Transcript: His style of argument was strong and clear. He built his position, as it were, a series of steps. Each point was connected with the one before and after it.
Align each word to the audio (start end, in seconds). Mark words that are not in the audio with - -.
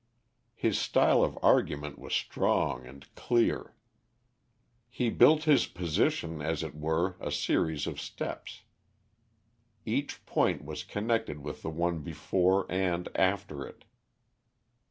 His 0.55 0.79
style 0.79 1.23
of 1.23 1.37
argument 1.43 1.99
was 1.99 2.15
strong 2.15 2.87
and 2.87 3.05
clear. 3.13 3.75
He 4.89 5.11
built 5.11 5.43
his 5.43 5.67
position, 5.67 6.41
as 6.41 6.63
it 6.63 6.73
were, 6.73 7.17
a 7.19 7.31
series 7.31 7.85
of 7.85 8.01
steps. 8.01 8.63
Each 9.85 10.25
point 10.25 10.65
was 10.65 10.83
connected 10.83 11.41
with 11.43 11.61
the 11.61 11.69
one 11.69 11.99
before 11.99 12.65
and 12.67 13.09
after 13.15 13.63
it. 13.63 13.83